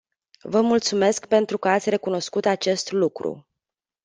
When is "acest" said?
2.45-2.91